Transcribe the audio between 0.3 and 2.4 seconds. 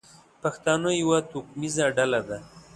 پښتانه یوه توکمیزه ډله ده.